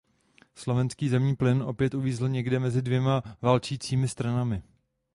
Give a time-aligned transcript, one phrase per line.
[0.55, 4.63] Slovenský zemní plyn opět uvízl někde mezi dvěma válčícími stranami.